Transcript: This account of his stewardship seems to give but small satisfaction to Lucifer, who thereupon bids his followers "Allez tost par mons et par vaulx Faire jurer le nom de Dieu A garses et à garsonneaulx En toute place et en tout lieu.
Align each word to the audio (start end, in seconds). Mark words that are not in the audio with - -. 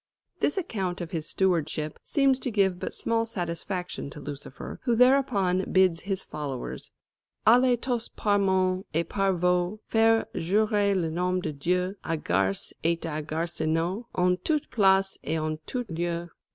This 0.39 0.57
account 0.57 0.99
of 0.99 1.11
his 1.11 1.27
stewardship 1.29 1.99
seems 2.03 2.39
to 2.39 2.49
give 2.49 2.79
but 2.79 2.95
small 2.95 3.27
satisfaction 3.27 4.09
to 4.09 4.19
Lucifer, 4.19 4.79
who 4.81 4.95
thereupon 4.95 5.71
bids 5.71 5.99
his 5.99 6.23
followers 6.23 6.89
"Allez 7.45 7.77
tost 7.83 8.15
par 8.15 8.39
mons 8.39 8.83
et 8.95 9.07
par 9.07 9.31
vaulx 9.33 9.77
Faire 9.85 10.25
jurer 10.35 10.95
le 10.95 11.11
nom 11.11 11.39
de 11.39 11.53
Dieu 11.53 11.95
A 12.03 12.17
garses 12.17 12.73
et 12.83 12.99
à 13.03 13.21
garsonneaulx 13.23 14.07
En 14.15 14.37
toute 14.43 14.71
place 14.71 15.19
et 15.23 15.37
en 15.37 15.57
tout 15.67 15.85
lieu. 15.87 16.31